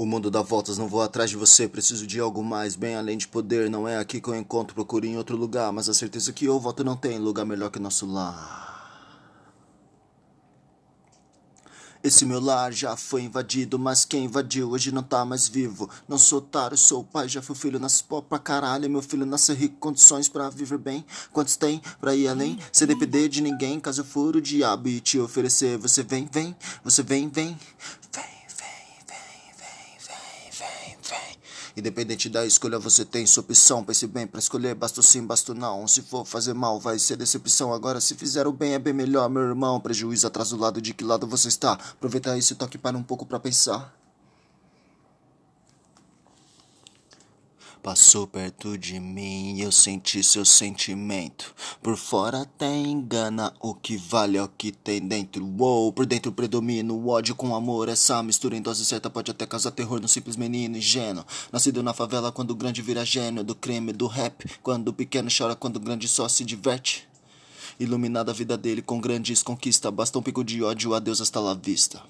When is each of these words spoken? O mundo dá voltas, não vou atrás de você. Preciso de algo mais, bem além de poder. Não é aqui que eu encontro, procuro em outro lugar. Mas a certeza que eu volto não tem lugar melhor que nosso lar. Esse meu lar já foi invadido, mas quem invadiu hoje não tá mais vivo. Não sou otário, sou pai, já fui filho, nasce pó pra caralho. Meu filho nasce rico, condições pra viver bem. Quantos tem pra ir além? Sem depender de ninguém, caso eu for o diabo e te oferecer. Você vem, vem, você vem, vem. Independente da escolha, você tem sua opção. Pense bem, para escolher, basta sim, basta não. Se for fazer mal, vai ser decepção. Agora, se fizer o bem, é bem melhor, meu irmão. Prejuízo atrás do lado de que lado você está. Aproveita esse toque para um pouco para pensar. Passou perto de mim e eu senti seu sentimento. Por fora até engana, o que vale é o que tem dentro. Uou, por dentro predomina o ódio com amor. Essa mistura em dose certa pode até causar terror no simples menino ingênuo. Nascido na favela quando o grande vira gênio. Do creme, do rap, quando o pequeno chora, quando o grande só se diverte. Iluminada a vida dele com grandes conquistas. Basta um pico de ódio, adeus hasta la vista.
O 0.00 0.06
mundo 0.06 0.30
dá 0.30 0.40
voltas, 0.40 0.78
não 0.78 0.88
vou 0.88 1.02
atrás 1.02 1.28
de 1.28 1.36
você. 1.36 1.68
Preciso 1.68 2.06
de 2.06 2.18
algo 2.18 2.42
mais, 2.42 2.74
bem 2.74 2.96
além 2.96 3.18
de 3.18 3.28
poder. 3.28 3.68
Não 3.68 3.86
é 3.86 3.98
aqui 3.98 4.18
que 4.18 4.28
eu 4.28 4.34
encontro, 4.34 4.74
procuro 4.74 5.04
em 5.04 5.18
outro 5.18 5.36
lugar. 5.36 5.70
Mas 5.74 5.90
a 5.90 5.92
certeza 5.92 6.32
que 6.32 6.46
eu 6.46 6.58
volto 6.58 6.82
não 6.82 6.96
tem 6.96 7.18
lugar 7.18 7.44
melhor 7.44 7.68
que 7.68 7.78
nosso 7.78 8.06
lar. 8.06 8.70
Esse 12.02 12.24
meu 12.24 12.40
lar 12.40 12.72
já 12.72 12.96
foi 12.96 13.24
invadido, 13.24 13.78
mas 13.78 14.06
quem 14.06 14.24
invadiu 14.24 14.70
hoje 14.70 14.90
não 14.90 15.02
tá 15.02 15.22
mais 15.22 15.46
vivo. 15.46 15.90
Não 16.08 16.16
sou 16.16 16.38
otário, 16.38 16.78
sou 16.78 17.04
pai, 17.04 17.28
já 17.28 17.42
fui 17.42 17.54
filho, 17.54 17.78
nasce 17.78 18.02
pó 18.02 18.22
pra 18.22 18.38
caralho. 18.38 18.88
Meu 18.88 19.02
filho 19.02 19.26
nasce 19.26 19.52
rico, 19.52 19.76
condições 19.78 20.26
pra 20.26 20.48
viver 20.48 20.78
bem. 20.78 21.04
Quantos 21.30 21.56
tem 21.56 21.82
pra 22.00 22.14
ir 22.16 22.26
além? 22.26 22.58
Sem 22.72 22.86
depender 22.86 23.28
de 23.28 23.42
ninguém, 23.42 23.78
caso 23.78 24.00
eu 24.00 24.06
for 24.06 24.34
o 24.34 24.40
diabo 24.40 24.88
e 24.88 24.98
te 24.98 25.18
oferecer. 25.18 25.76
Você 25.76 26.02
vem, 26.02 26.26
vem, 26.32 26.56
você 26.82 27.02
vem, 27.02 27.28
vem. 27.28 27.54
Independente 31.80 32.28
da 32.28 32.44
escolha, 32.44 32.78
você 32.78 33.06
tem 33.06 33.24
sua 33.24 33.42
opção. 33.42 33.82
Pense 33.82 34.06
bem, 34.06 34.26
para 34.26 34.38
escolher, 34.38 34.74
basta 34.74 35.00
sim, 35.00 35.24
basta 35.24 35.54
não. 35.54 35.88
Se 35.88 36.02
for 36.02 36.26
fazer 36.26 36.52
mal, 36.52 36.78
vai 36.78 36.98
ser 36.98 37.16
decepção. 37.16 37.72
Agora, 37.72 38.02
se 38.02 38.14
fizer 38.14 38.46
o 38.46 38.52
bem, 38.52 38.74
é 38.74 38.78
bem 38.78 38.92
melhor, 38.92 39.30
meu 39.30 39.42
irmão. 39.42 39.80
Prejuízo 39.80 40.26
atrás 40.26 40.50
do 40.50 40.58
lado 40.58 40.80
de 40.80 40.92
que 40.92 41.02
lado 41.02 41.26
você 41.26 41.48
está. 41.48 41.72
Aproveita 41.72 42.36
esse 42.36 42.54
toque 42.54 42.76
para 42.76 42.98
um 42.98 43.02
pouco 43.02 43.24
para 43.24 43.40
pensar. 43.40 43.99
Passou 47.82 48.26
perto 48.26 48.76
de 48.76 49.00
mim 49.00 49.54
e 49.54 49.62
eu 49.62 49.72
senti 49.72 50.22
seu 50.22 50.44
sentimento. 50.44 51.54
Por 51.82 51.96
fora 51.96 52.42
até 52.42 52.70
engana, 52.76 53.54
o 53.58 53.74
que 53.74 53.96
vale 53.96 54.36
é 54.36 54.42
o 54.42 54.48
que 54.48 54.70
tem 54.70 55.00
dentro. 55.00 55.42
Uou, 55.58 55.90
por 55.90 56.04
dentro 56.04 56.30
predomina 56.30 56.92
o 56.92 57.08
ódio 57.08 57.34
com 57.34 57.56
amor. 57.56 57.88
Essa 57.88 58.22
mistura 58.22 58.54
em 58.54 58.60
dose 58.60 58.84
certa 58.84 59.08
pode 59.08 59.30
até 59.30 59.46
causar 59.46 59.70
terror 59.70 59.98
no 59.98 60.08
simples 60.08 60.36
menino 60.36 60.76
ingênuo. 60.76 61.24
Nascido 61.50 61.82
na 61.82 61.94
favela 61.94 62.30
quando 62.30 62.50
o 62.50 62.54
grande 62.54 62.82
vira 62.82 63.02
gênio. 63.02 63.42
Do 63.42 63.54
creme, 63.54 63.94
do 63.94 64.06
rap, 64.06 64.44
quando 64.62 64.88
o 64.88 64.92
pequeno 64.92 65.30
chora, 65.34 65.56
quando 65.56 65.76
o 65.76 65.80
grande 65.80 66.06
só 66.06 66.28
se 66.28 66.44
diverte. 66.44 67.08
Iluminada 67.78 68.30
a 68.30 68.34
vida 68.34 68.58
dele 68.58 68.82
com 68.82 69.00
grandes 69.00 69.42
conquistas. 69.42 69.90
Basta 69.90 70.18
um 70.18 70.22
pico 70.22 70.44
de 70.44 70.62
ódio, 70.62 70.94
adeus 70.94 71.22
hasta 71.22 71.40
la 71.40 71.54
vista. 71.54 72.02